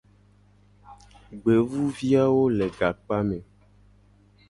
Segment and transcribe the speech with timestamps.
[1.41, 3.37] Gbevuviawo le gakpame.